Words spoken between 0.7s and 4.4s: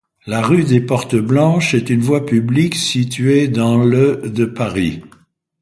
Portes-Blanches est une voie publique située dans le